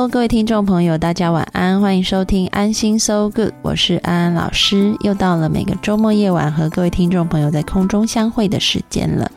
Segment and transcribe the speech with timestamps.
[0.00, 4.96] Hello，各位听众朋友，大家晚安，欢迎收听安心 So Good，我是安安老师。
[5.00, 9.30] 又到了每个周末夜晚和各位听众朋友在空中相会的时间了。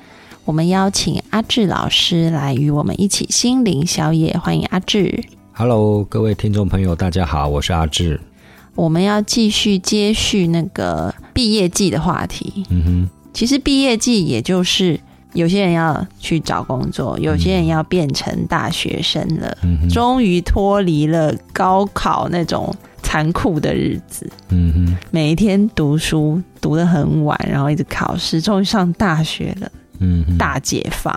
[0.46, 5.26] 我们邀请阿志老师来与我们一起心灵宵夜，欢迎阿志。
[5.52, 8.22] Hello，各位听众朋友，大家好，我是阿志。
[8.74, 12.64] 我们要继续接续那个毕业季的话题。
[12.70, 14.98] 嗯哼，其实毕业季也就是
[15.34, 19.58] 有些人要去找工作，有些人要变成大学生了，
[19.90, 24.30] 终于脱离了高考那种残酷的日子。
[24.50, 31.14] 嗯哼，每一天读书读得很晚，然后一直考试，终于上大学了，嗯，大解放。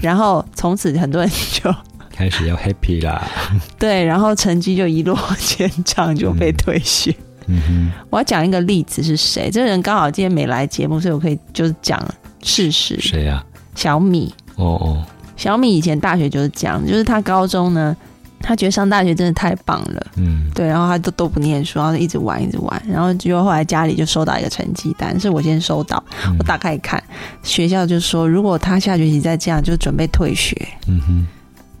[0.00, 1.74] 然后从此很多人就
[2.10, 3.28] 开始要 happy 啦。
[3.78, 7.14] 对，然后成绩就一落千丈，就被退学。
[7.46, 9.50] 嗯哼，我要讲一个例子是谁？
[9.50, 11.98] 这个人刚好今天没来节目，所以我可以就是讲
[12.42, 12.98] 事实。
[13.00, 13.44] 谁呀、
[13.74, 15.04] 小米，哦哦，
[15.36, 17.96] 小米以前大学就是这样，就是他高中呢，
[18.40, 20.50] 他觉得上大学真的太棒了，嗯。
[20.54, 26.36] 对，然后他都都不念书，然后就一直玩一直玩，然后结果后来家里就收到一个成绩单，是我先收到，嗯。
[26.38, 27.02] 我打开一看，
[27.42, 30.56] 学校就说如果他下学期再这样，就准备退学，
[30.88, 31.26] 嗯哼，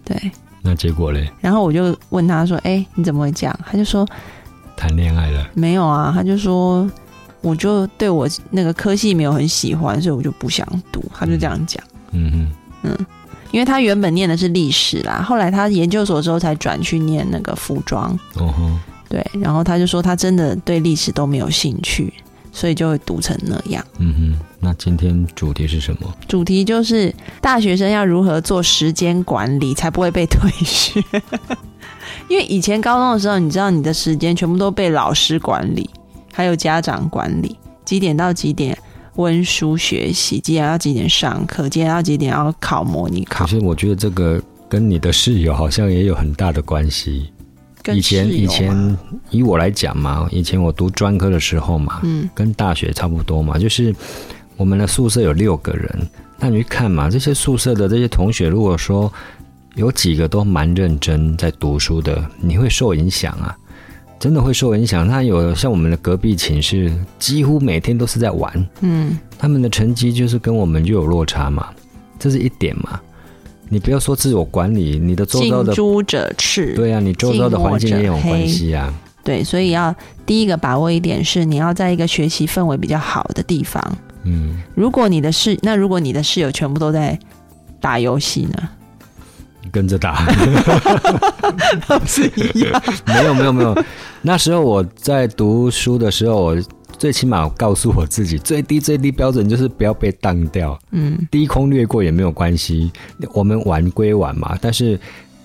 [0.04, 0.30] 对，
[0.62, 1.28] 那结果嘞？
[1.40, 3.60] 然后我就问他说，哎，你怎么会这样？
[3.68, 4.06] 他就说
[4.76, 5.44] 谈恋爱了。
[5.54, 6.88] 没有啊，他就说
[7.40, 11.82] 我就对我那个科系没有很喜欢，所以我就不想读，他就这样讲。
[12.12, 12.50] 嗯
[12.82, 12.96] 嗯，
[13.50, 18.70] 因为他原本念的是历史啦，后来他研究所之后才转去念那个服装，哦吼，
[19.08, 22.12] 对，然后他就说他真的对历史都没有兴趣，
[22.52, 23.84] 所以就会读成那样。
[23.98, 26.14] 嗯哼，那今天主题是什么？
[26.26, 31.02] 主题就是大学生要如何做时间管理，才不会被退学。
[32.28, 35.88] 因为以前高中的时候，你知道你的时间全部都被老师管理，
[36.38, 38.78] 还有家长管理，几点到几点
[39.16, 43.50] 温书学习，几点到几点上课，几点到几点要考模拟考可。
[43.50, 47.32] 是我觉得这个跟你的室友好像也有很大的关系。
[47.92, 48.96] 以前以前
[49.30, 53.92] 以我来讲嘛，以前我读专科的时候嘛，嗯跟大学差不多嘛，就是
[54.56, 59.12] 我们的宿舍有六个人，那你去看嘛，这些宿舍的这些同学，如果说
[59.74, 63.56] 有几个都蛮认真在读书的，你会受影响啊，
[64.18, 65.06] 真的会受影响。
[65.06, 71.68] 他有像我们的隔壁寝室，几乎每天都是在玩，嗯，他们的成绩就是跟我们就有落差嘛，
[72.18, 73.00] 这是一点嘛。
[73.68, 76.74] 你不要说自我管理，你的周遭的近朱者赤。
[76.74, 78.92] 对啊，你周遭的环境也有关系啊。
[79.22, 83.82] 对，所以要第一个把握一点是，你要在一个学习氛围比较好的地方。
[84.24, 87.18] 嗯，如果你的室，那如果你的室友全部都在
[87.78, 88.68] 打游戏呢？
[89.70, 90.26] 跟着打。
[91.86, 92.82] 不是一样？
[93.06, 93.76] 没有没有没有，
[94.22, 96.56] 那时候我在读书的时候，我
[96.98, 102.90] 最起码告诉我自己，最低最低标准就是不要被当掉，嗯，低空掠过也没有关系。
[103.32, 104.98] 我们玩归玩嘛，但是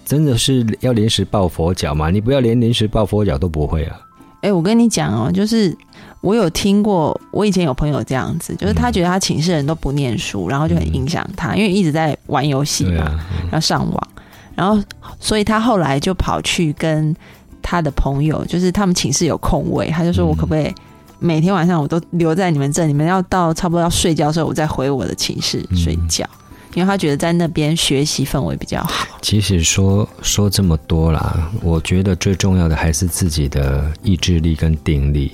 [0.05, 3.99] 真的是要临时抱佛脚嘛，你不要连临时抱佛脚都不会啊。
[4.41, 5.75] 哎、我跟你讲哦，就是
[6.23, 13.03] 我有听过，我以前有朋友这样子，就是他觉得他寝室人都不念书，然后就很影响他，因为一直在玩游戏嘛，
[13.51, 14.07] 然后上网，
[14.55, 14.81] 然后
[15.19, 17.13] 所以他后来就跑去跟
[17.61, 20.73] 他的朋友，就是他们寝室有空位，他就说我可不可以
[21.19, 26.25] 每天晚上我都留在你们这，你们要到差不多要睡觉的时候，我再回我的寝室睡觉，
[26.73, 29.07] 因为他觉得在那边学习氛围比较好。
[29.21, 35.31] 其实说说这么多啦，我觉得最重要的还是自己的意志力跟定力。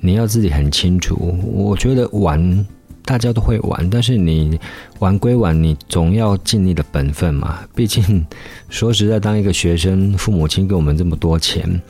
[0.00, 1.36] 你要自己很清楚。
[1.52, 2.66] 我觉得玩
[3.04, 4.58] 大家都会玩，但是你
[5.00, 7.60] 玩归玩，你总要尽你的本分嘛。
[7.74, 8.24] 毕竟
[8.68, 11.80] 说实在，当一个学生，父母亲给我们这么多钱。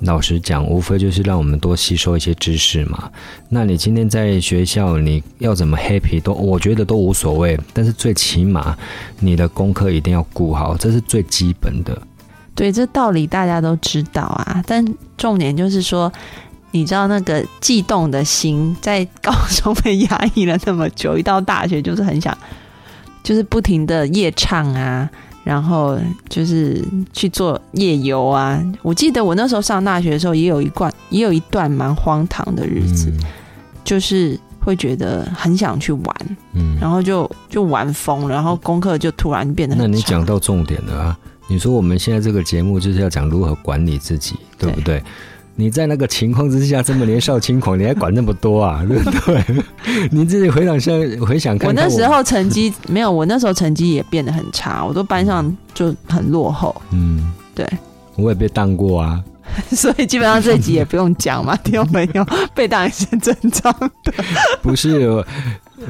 [0.00, 3.10] 老实讲，无非就是让我们多吸收一些知识嘛。
[3.48, 7.58] 那你今天在学校，你要怎么 happy 都，我觉得都无所谓。
[7.72, 8.76] 但是最起码，
[9.18, 12.00] 你的功课一定要顾好，这是最基本的。
[12.54, 14.84] 对，这道理大家都知道啊，但
[15.16, 16.12] 重点就是说，
[16.70, 22.36] 你知道那个悸动的心，在高中被压抑了那么久，一到大学就是很想，
[23.22, 25.08] 就是不停的夜唱啊，
[25.48, 25.98] 然后
[26.28, 26.84] 就是
[27.14, 28.62] 去做夜游啊。
[28.82, 33.24] 我记得我那时候上大学的时候，也有一段，也有一段蛮荒唐的日子，嗯
[33.82, 36.16] 就是会觉得很想去玩，
[36.52, 41.18] 嗯，然后就就玩疯了，然后功课就突然变得很那你差讲到重点了啊！
[41.48, 45.02] 你说我们现在这个节目就是要讲如何管理自己，对不对？
[45.60, 48.80] 你在那个情况之下这么年少轻狂，你还管那么多啊？
[48.88, 49.44] 对不对？
[50.12, 50.92] 你自己回想下，
[51.26, 57.66] 回想看看我那时候成绩没有，我那时候成绩也变得很差，我都班上就很落后，嗯，对，
[58.14, 59.20] 我也被当过啊。
[59.72, 62.24] 所以基本上这一集也不用讲嘛，听众朋友
[62.54, 63.74] 被当也是正常
[64.04, 64.12] 的。
[64.62, 65.24] 不是，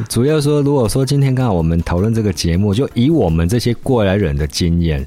[0.08, 5.04] 主要说，如果说今天刚好我们讨论这个节目，就以我们这些过来人的经验，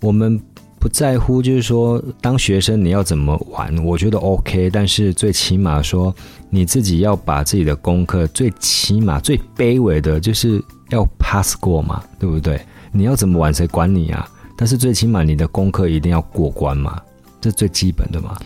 [0.00, 0.38] 我们
[0.78, 6.14] 不在乎，就是说当学生你要怎么玩，我觉得 OK，但是最起码说
[6.50, 12.60] 你自己要把自己的功课，最起码最卑微的就是要 pass 过嘛，对不对？
[12.92, 14.28] 你要怎么玩，谁管你啊？
[14.56, 17.00] 但是最起码你的功课一定要过关嘛，
[17.40, 18.36] 这最基本的嘛。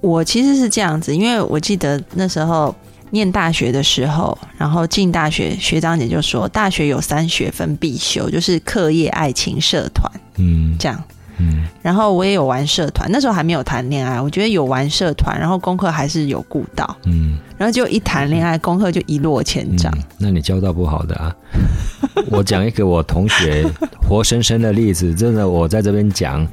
[0.00, 2.72] 我其实是这样子，因为我记得那时候
[3.10, 11.02] 念大学的时候，然后进大学，学长姐就说，大学有三学分必修，就是课业、爱情、社团嗯这样。
[11.38, 17.38] 嗯然后我也有玩社团，那时候还没有谈恋爱，我觉得有玩社团，然后功课还是有顾到，嗯。
[17.58, 19.92] 然后就一谈恋爱，功课就一落千丈。
[19.96, 20.02] 嗯。
[20.18, 21.34] 那你交到不好的啊？
[22.30, 23.66] 我讲一个我同学
[24.06, 26.46] 活生生的例子，真的，我在这边讲，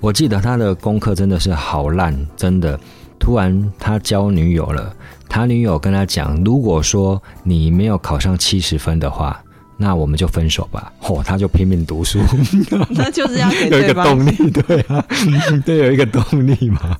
[0.00, 2.78] 我记得他的功课真的是好烂，真的。
[3.18, 4.94] 突然他交女友了，
[5.28, 9.42] 他女友跟他讲，如果说你没有考上七十分的话，
[9.76, 10.92] 那我们就分手吧。
[11.00, 12.18] 嚯、他就拼命读书，
[12.90, 15.04] 那就是要给 有一个动力，对啊，
[15.64, 16.96] 对，有一个动力嘛。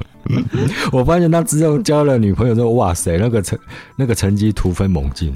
[0.93, 3.59] 我发现他之后交了女朋友之后，哇塞，那个成
[3.97, 5.33] 那个成绩突飞猛进，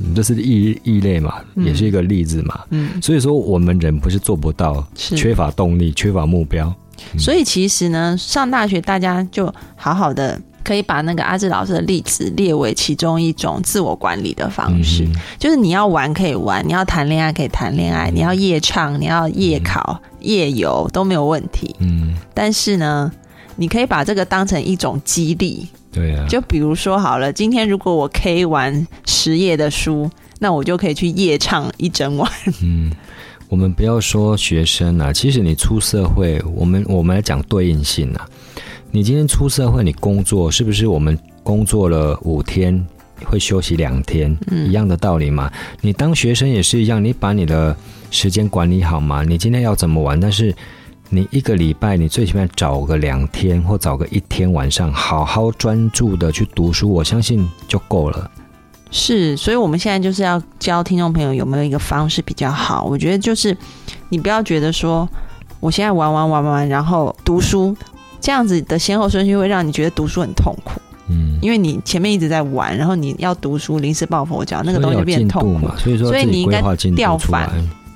[0.00, 2.60] 嗯这是异异类嘛，嗯也是一个例子嘛。
[2.70, 6.74] 嗯，所以说，我们人不是做不到，是缺乏动力，缺乏目标。
[7.18, 21.76] 所以其实呢，上大学大家就好好的可以把那个阿志老师的例子列为其中一种自我管理的方式，嗯就是你要玩可以玩，你要谈恋爱可以谈恋爱，你要夜唱，你要夜考、夜游都没有问题。
[21.78, 23.12] 嗯，但是呢，
[23.54, 30.10] 你可以把这个当成一种激励，对啊，就比如说好了，今天如果我 K 完十页的书，
[30.40, 32.28] 那我就可以去夜唱一整晚。
[32.60, 32.90] 嗯，
[33.48, 38.28] 我们不要说学生啊，其实你出社会，我们我们来讲对应性啊。
[38.90, 42.84] 你今天出社会，你工作是不是我们工作了五天
[43.24, 45.52] 会休息两天，嗯一样的道理嘛？
[45.82, 47.76] 你当学生也是一样，你把你的
[48.10, 49.22] 时间管理好嘛。
[49.22, 50.54] 你今天要怎么玩，但是
[51.10, 58.30] 你一个礼拜，你最起码找个两天或找个一天晚上，好好专注的去读书，我相信就够了。
[58.90, 62.84] 是，所以我们现在就是要教听众朋友有没有一个方式比较好。
[62.84, 63.54] 我觉得就是
[64.08, 65.06] 你不要觉得说
[65.60, 67.76] 我现在玩玩玩玩，然后读书
[68.26, 75.68] 这样子的先后顺序会让你觉得读书很痛苦，嗯，因为你前面一直在玩，然后你要读书临时抱佛脚，那个东西就变痛苦。
[75.78, 76.60] 所以说所以你应该
[76.96, 77.48] 调反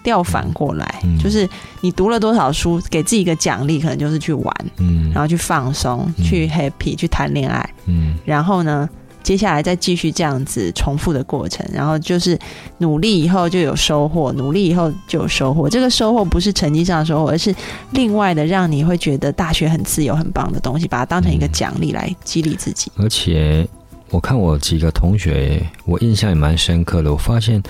[0.04, 1.18] 调反过来，嗯。
[1.18, 1.48] 就是
[1.80, 6.24] 你读了多少书，给自己一个奖励，可能就是去玩，嗯，然后去放松，嗯。
[6.24, 7.68] 去 happy，去谈恋爱。
[7.86, 8.14] 嗯。
[8.24, 8.88] 然后呢，
[9.22, 12.38] 接下来再继续这样子重复的过程，然后就是
[12.78, 15.68] 努力以后就有收获，努力以后就有收获。
[15.68, 17.54] 这个收获不是成绩上的收获，而是
[17.92, 22.90] 另外的让你会觉得大学很自由、很棒的东西，把它当成一个奖励来激励自己。
[22.96, 23.66] 而且
[24.10, 27.12] 我看我几个同学，我印象也蛮深刻的。
[27.12, 27.62] 我发现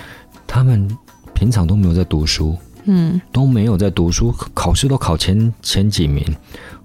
[0.46, 0.88] 他们
[1.34, 6.24] 平常都没有在读书，嗯，都没有在读书，考试都考前前几名。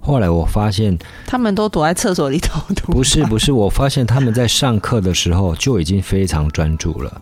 [0.00, 2.92] 后来我发现，他们都躲在厕所里头读。
[2.92, 7.20] 不是不是，我发现他们在上课的时候就已经非常专注了。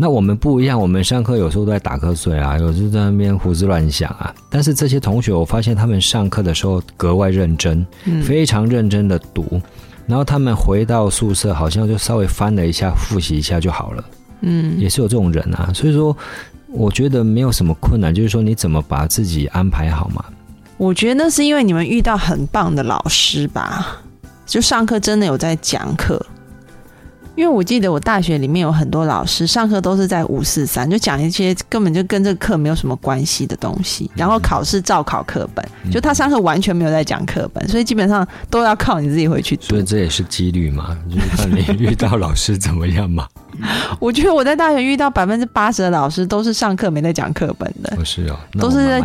[0.00, 4.32] 那我们不一样，我们上课有时候都在打瞌睡啊，有时候在那边胡思乱想啊。
[4.48, 9.60] 但是这些同学，我发现他们上课的时候格外认真，嗯非常认真的读，
[10.06, 14.04] 然后他们回到宿舍，好像就稍微翻了一下，复习一下就好了。
[14.42, 16.16] 嗯也是有这种人啊，所以说
[16.70, 20.24] 我觉得没有什么困难，就是说你怎么把自己安排好嘛。
[20.76, 23.98] 我觉得那是因为你们遇到很棒的老师吧，
[24.46, 26.24] 就上课真的有在讲课。
[27.38, 39.84] 因为我记得我大学里面有很多老师上课都是在五四三，就讲一些根本就跟这个课没有什么关系的东西，然后考试照考课本，就他上课完全没有在讲课本，所以基本上都要靠你自己回去读所以。
[39.84, 43.28] 这也是几率嘛，就是看你遇到老师怎么样嘛。
[44.00, 49.00] 我觉得我在大学遇到百分之八十的老师都是上课没在讲课本的，不是哦，都是在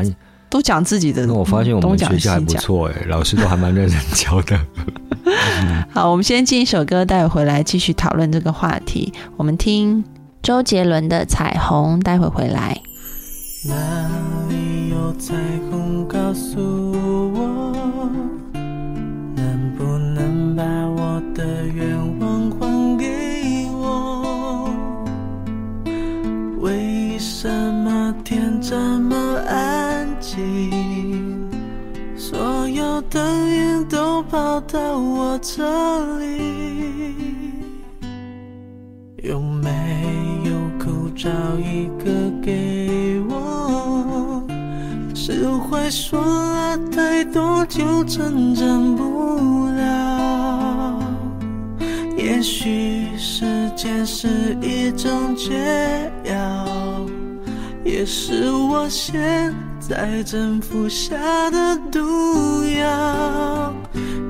[0.54, 1.26] 都讲自己的。
[1.26, 2.40] 那我发现我们学校还。
[2.40, 4.60] 不错哎，老师都还蛮认真教的。
[5.90, 9.12] 好，我们先进一首歌，待会回来继续讨论这个话题。
[9.36, 10.04] 我们听
[10.44, 12.80] 周杰伦的《彩虹》，待会回来。
[13.68, 13.76] 哪
[14.48, 15.34] 里有彩
[15.72, 16.08] 虹？
[16.08, 16.60] 告诉
[32.94, 35.64] 有灯影都跑到我这
[36.20, 37.26] 里，
[39.24, 39.72] 有没
[40.46, 44.46] 有口罩一个给我？
[45.16, 51.00] 是会说了太多就成真不了？
[52.16, 56.68] 也许时间是一种解药，
[57.94, 61.16] 也是我现在正服下
[61.52, 62.00] 的毒
[62.66, 63.72] 药。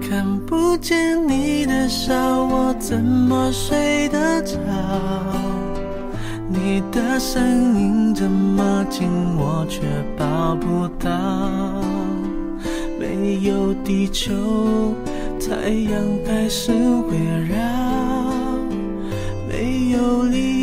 [0.01, 4.57] 看不见你的笑，我怎么睡得着？
[6.49, 7.41] 你的声
[7.79, 9.79] 音这么近，我却
[10.17, 11.09] 抱不到。
[12.99, 14.93] 没有地球，
[15.39, 17.17] 太阳开始围
[17.47, 17.55] 绕。
[19.47, 20.62] 没有理由，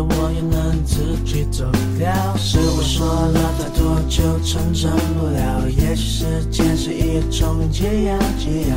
[0.00, 1.64] 我也能自己走
[1.98, 2.12] 掉。
[2.36, 8.76] 是我说了太多就成真不了，也许时间是一种解药，解药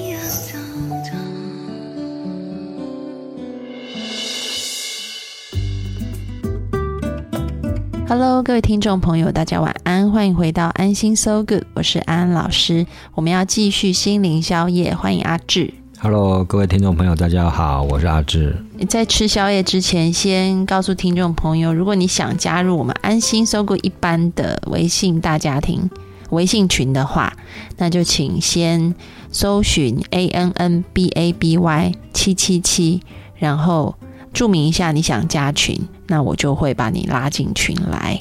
[8.13, 12.85] Hello，各位听众朋友，大家晚安，欢迎回到安心 So Good，我是安安老师。
[13.15, 15.73] 我们要继续心灵宵夜，欢迎阿志。
[15.97, 18.53] Hello，各位听众朋友，大家好，我是阿志。
[18.89, 25.89] 在吃宵夜之前，先告诉听众朋友，如果你想加入我们安心 So Good 一般的微信大家庭
[26.31, 27.31] 微信群的话，
[27.77, 28.93] 那就请先
[29.31, 32.99] 搜寻 A N N B A B Y 七七七，
[33.35, 33.95] 然后
[34.33, 38.19] 注明一下你想加群，那我就会把你拉进群来。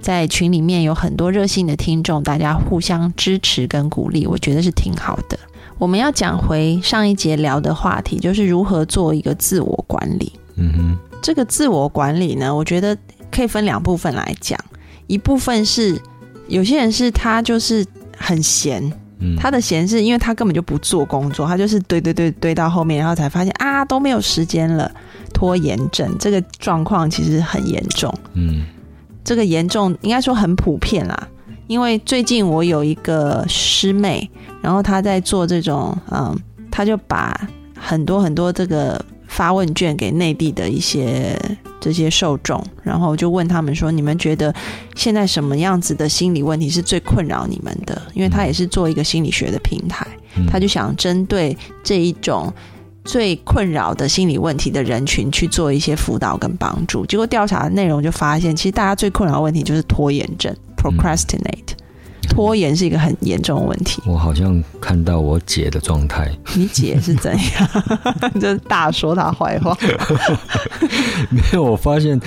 [0.00, 5.38] 在群里面有很多热心的听众，大家互相支持跟鼓励，我觉得是挺好的。
[5.78, 10.32] 我们要讲回上一节聊的话题，就是如何做一个自我管理。
[10.56, 12.96] 嗯哼，这个自我管理呢，我觉得
[13.30, 14.58] 可以分两部分来讲。
[15.06, 16.00] 一部分是
[16.48, 17.84] 有些人是他就是
[18.16, 24.90] 很闲，嗯，他的闲是因为他根本就不做工作，他就是堆堆堆堆到后面，然后才发现啊都没有时间了，
[25.32, 28.12] 拖延症这个状况其实很严重。
[28.34, 28.64] 嗯
[29.24, 31.28] 这个严重应该说很普遍啦，
[31.68, 34.28] 因为最近我有一个师妹，
[34.60, 36.36] 然后她在做这种，嗯，
[36.72, 37.48] 她就把
[37.78, 39.00] 很多很多这个
[39.32, 41.34] 发问卷给内地的一些
[41.80, 44.54] 这些受众，然后就问他们说，你们觉得
[44.94, 48.00] 现在什么样子的心理问题是最困扰你们的？
[48.12, 52.52] 因为他也是做一个心理学的平台，嗯他就想针对这一种
[53.04, 57.06] 最困扰的心理问题的人群去做一些辅导跟帮助。
[57.06, 61.72] 结果调查的内容就发现，其实大家最困扰的问题就是拖延症 （procrastinate）。
[62.32, 64.02] 拖延是一个很严重的问题。
[64.06, 67.68] 我好像看到我姐的状态，你姐是怎样？
[68.40, 69.76] 就是大说她坏话。
[71.30, 72.18] 没有，我发现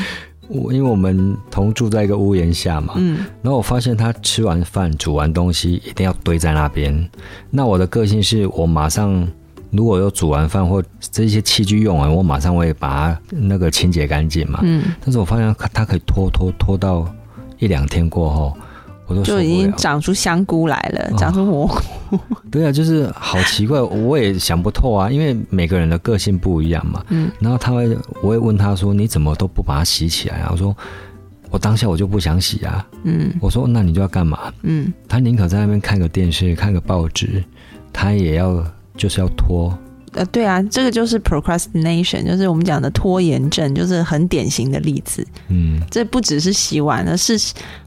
[0.47, 7.09] 我因为我们同住在一个屋檐下嘛，嗯然后我发现她吃完饭煮完东西一定要堆在那边。
[7.49, 9.27] 那我的个性是我马上
[9.71, 14.59] 如果有煮完饭或这些器具用完，我马上会把它那个清洁干净嘛。
[14.61, 17.11] 嗯，但是我发现她可以拖拖拖到
[17.57, 18.55] 一两天过后，
[19.07, 19.57] 我都就已。
[19.57, 22.19] 经长出香菇来了，哦长出蘑菇。
[22.51, 27.03] 对啊，就是好奇怪，我也想不透啊，因为每个人的个性不一样嘛。
[27.09, 30.75] 嗯然后他会，我会问他说：“你怎么都不把它洗起来啊？”我说
[31.49, 32.85] ：“我当下我就不想洗啊。
[33.03, 37.43] 嗯”我说：“那你就要干嘛嗯，？”他宁可在那边看个电视、看个报纸，
[37.91, 38.63] 他也要
[38.95, 39.77] 就是要拖。
[40.15, 45.25] 呃，对啊，这个就是 procrastination，就是我们讲的拖延症，就是很典型的例子。
[45.49, 47.37] 嗯这不只是洗碗，而是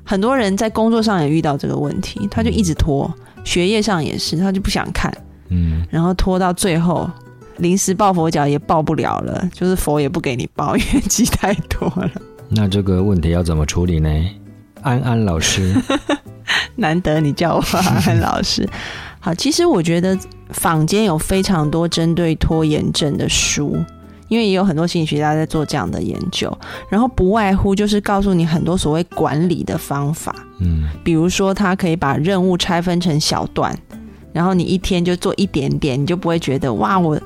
[0.04, 3.12] 很多人在工作上也遇到这个问题，他就一直拖，
[3.44, 5.12] 学业上也是，他就不想看，
[5.48, 7.10] 嗯，然后拖到最后，
[7.56, 12.10] 临时抱佛脚也抱不了了，就是佛也不给你抱，因为积太多了。
[12.50, 14.10] 那这个问题要怎么处理呢？
[14.82, 15.74] 安安老师，
[16.78, 17.62] 难得你叫我
[18.06, 18.68] 安 老师。
[19.20, 20.16] 好，其实我觉得
[20.50, 23.76] 坊间有非常多针对拖延症的书，
[24.28, 26.56] 因为也有很多心理学家在做这样的研究，
[26.88, 33.76] 然后不外乎就是告诉你很多所谓管理的方法，嗯比如说他可以把任务拆分成小段，
[34.32, 37.20] 然后你一天就做一点点，你就不会觉得哇我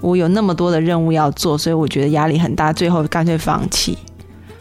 [0.00, 3.96] 我有那么多的任务要做，所以我觉得压力很大，最后干脆放弃。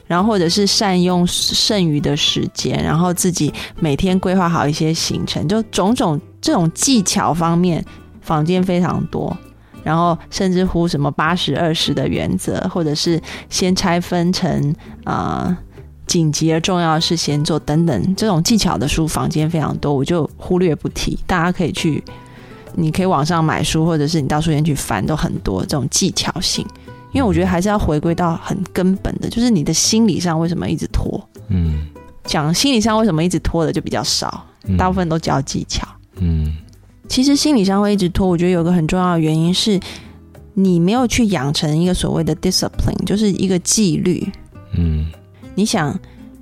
[0.07, 7.83] 然后或者是善用剩余的时间，然后自己每天规划好一些行程，就种种这种技巧方面，
[8.21, 9.35] 坊间非常多。
[9.83, 15.57] 然后甚至乎什么八十二十的原则，或者是先拆分成啊。
[16.07, 21.17] 紧急而重要事先做等等，这种技巧的书坊间非常多，我就忽略不提。
[21.25, 22.01] 大家可以去，
[22.75, 26.63] 你可以网上买书，或者是你到书店去翻，都很多这种技巧性。
[27.15, 31.19] 因为我觉得还是要回归到很根本的，就是你的心理上为什么一直拖？
[31.47, 31.87] 嗯，
[32.25, 35.87] 讲心理上为什么一直拖的就比较少，嗯大部分都教技巧。
[36.17, 36.57] 嗯
[37.07, 39.79] 其实心理上会一直拖，我觉得有个很重要的原因是，
[40.55, 44.27] 你没有去养成一个所谓的 discipline，就是一个纪律。
[44.73, 45.05] 嗯
[45.53, 45.93] 你想，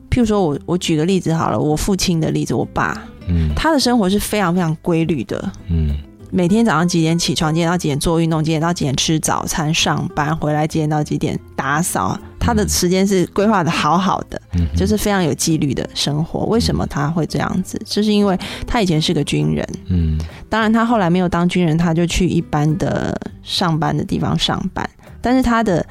[0.09, 5.95] 譬如说我我举个例子好了，我父亲的例子，我爸嗯他的生活是非常非常规律的，嗯
[6.35, 16.45] 每天早上几点起床，几点到几点做运动，几点到几点吃早餐、上班，回来几点到几点打扫，他的时间是规划的好好的，嗯，就是非常有纪律的生活。
[16.45, 17.79] 为什么他会这样子？
[17.85, 20.19] 就是因为他以前是个军人，嗯。
[20.49, 24.89] 当然他后来没有当军人，他就去一般的上班的地方上班，
[25.21, 25.85] 但是他的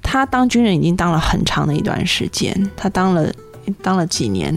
[0.00, 3.28] 他当军人已经当了很长的一段时间，他当了
[3.82, 4.56] 当了几年。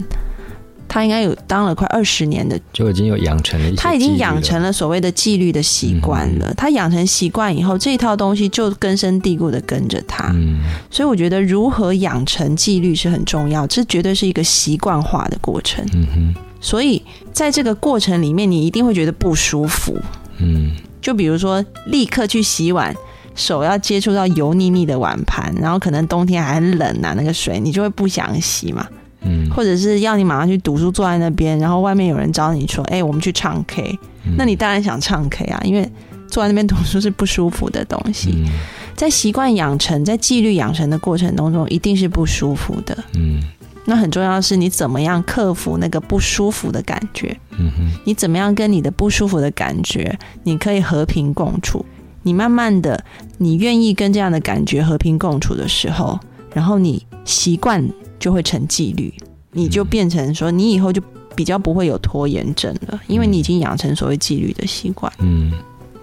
[0.92, 6.52] 他应该有当了快二十年的就已经有养成了他已经养成了所谓的纪律的习惯了。
[6.54, 10.30] 他养成习惯以后，这一套东西就根深蒂固的跟着他。
[10.34, 15.82] 嗯所以我觉得如何养成纪律是很重要，这绝对是一个习惯化的过程。
[15.94, 17.00] 嗯哼所以
[17.32, 19.96] 在这个过程里面，你一定会觉得不舒服。
[20.36, 22.94] 嗯就比如说，立刻去洗碗，
[23.34, 28.86] 手要接触到油腻腻的碗盘，然后可能冬天还很冷啊，那个水你就会不想洗嘛。
[29.24, 35.88] 嗯，或者是要你马上去读书，坐在那边，然后外面有人找你说：“哎、我们去唱 K。”嗯那你当然想唱 K 啊，因为
[36.28, 38.32] 坐在那边读书是不舒服的东西。
[38.36, 38.46] 嗯
[38.94, 42.96] 在习惯养成、在纪律养成的过程当中，一定是不舒服的。
[43.14, 43.42] 嗯
[43.84, 47.36] 那很重要的是，你怎么样克服那个不舒服的感觉？
[47.58, 51.84] 嗯哼你怎么样跟你的不舒服的感觉，你可以和平共处？
[52.22, 53.02] 你慢慢的，
[53.38, 56.16] 你愿意跟这样的感觉和平共处的时候，
[56.54, 57.84] 然后你习惯
[58.22, 59.12] 就会成纪律，
[59.50, 61.02] 你就变成说，你以后就
[61.34, 65.12] 比较不会有拖延症了，因为你已经养成所谓纪律的习惯。
[65.18, 65.50] 嗯，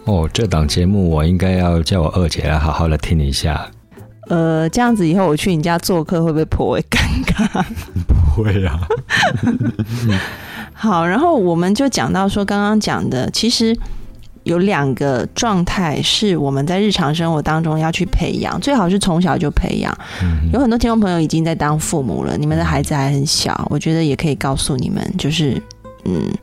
[0.03, 3.65] 哦，这档节目我应该要叫我二姐来好好的听一下。
[4.27, 7.63] 呃，这样子以后我去你家做客会不会颇为尴尬？
[8.05, 8.85] 不会啊。
[10.75, 13.73] 好，然后我们就讲到说，刚刚讲的，其实
[14.49, 19.95] 有两个状态是我们在日常生活当中要去培养，最好是从小就培养。
[20.23, 25.61] 嗯有很多听众朋友已经在当父母了，你们的孩子还很小，我觉得也可以告诉你们，就是
[26.05, 26.33] 嗯，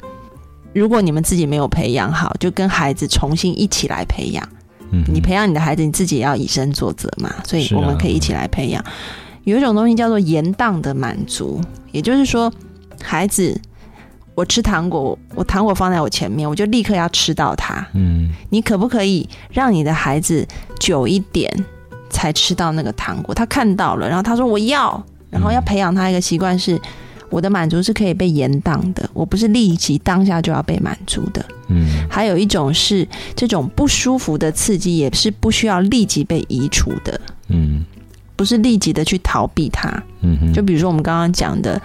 [0.73, 4.49] 如果你们自己没有培养好，就跟孩子重新一起来培养。
[4.93, 8.85] 嗯你培养你的孩子，你自己也要以身作则嘛，所以我们可以一起来培养。
[9.43, 12.53] 有一种东西叫做延宕的满足，也就是说，
[13.03, 13.61] 孩子，
[14.37, 17.85] 我吃糖果，我糖果放在我前面，我就立刻要吃到它。
[17.95, 20.47] 嗯你可不可以让你的孩子
[20.79, 21.53] 久一点
[22.09, 23.35] 才吃到那个糖果？
[23.35, 26.81] 他看到了，然后他说我要，然后要培养他一个习惯是。
[27.29, 31.45] 我的满足是可以被延宕的，我不是立即当下就要被满足的。
[31.67, 37.85] 嗯还有一种是这种不舒服的刺激，也是不需要立即被移除的，嗯
[38.37, 40.01] 不是立即的去逃避它。
[40.21, 41.83] 嗯，就比如说我们刚刚讲的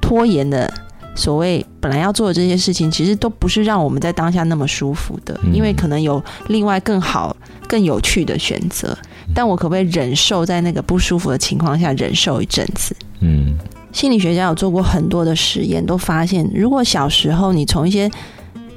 [0.00, 0.72] 拖延的
[1.14, 7.36] 所谓本来要做的这些事情，其实都不是让我们在当下那么舒服的，嗯因为可能有另外更好、
[7.68, 8.96] 更有趣的选择。
[9.34, 12.94] 但我可不可以忍受在那个不舒服的情况下忍受一阵子？
[13.20, 13.56] 嗯
[13.92, 18.10] 心理学家有做过很多的实验，都发现，如果小时候你从一些，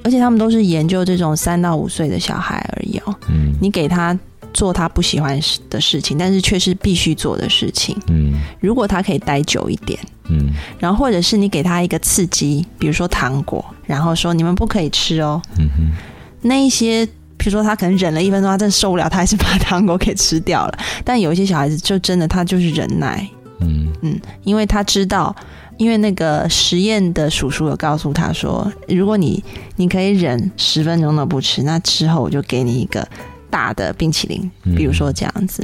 [0.04, 4.17] 而且他们都是研究这种三到五岁的小孩而已哦，嗯你给他
[4.54, 5.39] 做他不喜欢
[5.70, 7.98] 的事情，但是却是必须做的事情。
[8.08, 15.92] 嗯如果他可以待久一点，嗯然后或者是你给他一个刺激，比如说糖果，然后说你们不可以吃哦，嗯哼，
[16.42, 17.08] 那一些。
[17.36, 20.80] 比如说，他可能忍了一分钟，他真的受不了，他还是把糖果给吃掉了。
[21.04, 23.28] 但有一些小孩子就真的，他就是忍耐，
[23.60, 25.36] 嗯嗯，因为他知道，
[25.76, 29.44] 因为那个实验的叔叔有告诉他说，如果你
[29.76, 33.06] 你可以忍十分钟都不吃，那之后我就给你一个
[33.54, 35.63] 大的冰淇淋，嗯比如说这样子。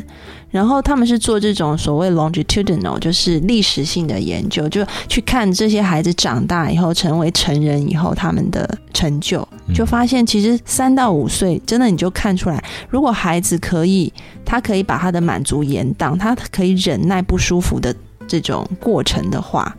[0.51, 14.11] 然后他们是做这种所谓 longitudinal，就是历史性的研究，就去看这些孩子长大以后成为成人以后他们的成就，嗯就发现其实三到五岁真的你就看出来，如果孩子可以，
[14.45, 17.95] 他可以把他的满足延宕，他可以忍耐不舒服的
[18.27, 19.75] 这种过程的话，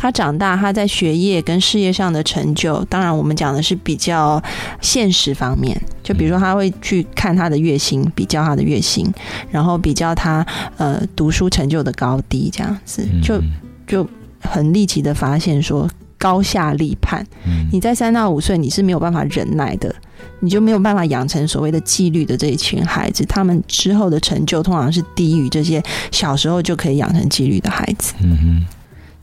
[0.00, 4.42] 他长大他在学业跟事业上的成就，当然我们讲的是比较
[4.80, 9.06] 现实方面，就比如说他会去看他的月薪，比较他的月薪，
[9.50, 10.44] 然后比较他
[10.78, 13.42] 呃读书成就的高低，这样子嗯就
[13.86, 14.08] 就
[14.40, 15.86] 很立即的发现说
[16.16, 17.22] 高下立判。
[17.44, 19.94] 嗯你在三到五岁你是没有办法忍耐的，
[20.40, 28.14] 你就没有办法养成所谓的纪律的这一群孩子，他们之后的成就通常是低于这些小时候就可以养成纪律的孩子。
[28.22, 28.66] 嗯哼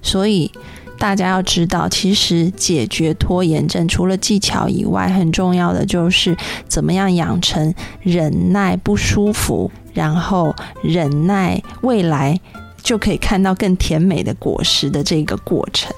[0.07, 0.49] 所以
[0.97, 6.35] 大家要知道，其实解决拖延症除了技巧以外，很重要的就是
[6.67, 12.39] 怎么样养成忍耐不舒服，然后忍耐未来
[12.81, 15.93] 就可以看到更甜美的果实的这个过程，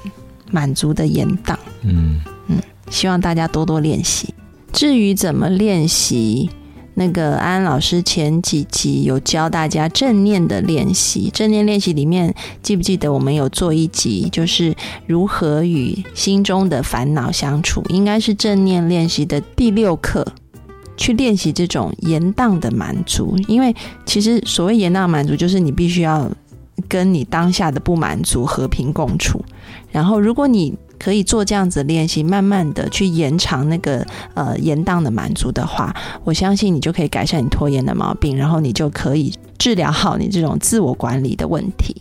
[0.49, 1.55] 满足的延宕。
[1.83, 2.57] 嗯嗯
[2.89, 4.33] 希望大家多多练习。
[4.73, 6.49] 至于怎么练习，
[6.99, 11.29] 那个安安老师前几集有教大家正念的练习。
[11.33, 14.75] 正念练习里面，记不记得我们有做一集，就是
[15.07, 17.81] 如何与心中的烦恼相处？
[17.87, 20.27] 应该是正念练习的第六课。
[20.97, 23.73] 去练习这种延宕的满足，因为
[24.05, 26.29] 其实所谓延宕满足，就是你必须要
[26.89, 29.41] 跟你当下的不满足和平共处。
[29.89, 41.95] 然后，如果你可以做这样子的练习，慢慢的去延长那个呃延宕的满足的话，我相信你就可以改善你拖延的毛病，然后你就可以治疗好你这种自我管理的问题。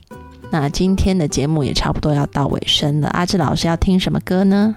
[0.51, 4.75] 那今天的节目也差不多要到尾声了，阿志老师要听什么歌呢？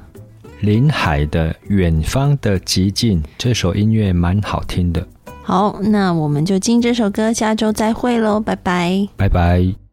[0.60, 5.08] 林海的《远方的极境》这首音乐蛮好听的，
[5.42, 9.08] 好，那我们就听这首歌，下周再会喽，拜拜。
[9.18, 9.91] 拜拜。